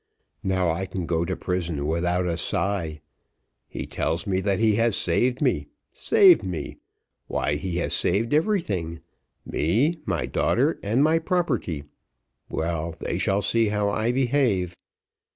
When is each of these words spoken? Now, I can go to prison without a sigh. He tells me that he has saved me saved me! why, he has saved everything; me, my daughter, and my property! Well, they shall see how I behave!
Now, 0.41 0.71
I 0.71 0.87
can 0.87 1.05
go 1.05 1.25
to 1.25 1.35
prison 1.35 1.85
without 1.85 2.25
a 2.25 2.35
sigh. 2.35 3.01
He 3.67 3.85
tells 3.85 4.25
me 4.25 4.41
that 4.41 4.57
he 4.57 4.77
has 4.77 4.95
saved 4.97 5.43
me 5.43 5.67
saved 5.93 6.41
me! 6.43 6.77
why, 7.27 7.53
he 7.57 7.77
has 7.77 7.93
saved 7.93 8.33
everything; 8.33 9.01
me, 9.45 9.99
my 10.07 10.25
daughter, 10.25 10.79
and 10.81 11.03
my 11.03 11.19
property! 11.19 11.83
Well, 12.49 12.95
they 12.99 13.19
shall 13.19 13.43
see 13.43 13.67
how 13.67 13.91
I 13.91 14.11
behave! 14.11 14.75